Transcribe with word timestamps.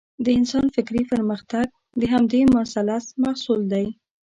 د 0.23 0.27
انسان 0.39 0.65
فکري 0.75 1.03
پرمختګ 1.11 1.67
د 1.99 2.01
همدې 2.13 2.41
مثلث 2.57 3.05
محصول 3.23 3.61
دی. 3.73 3.85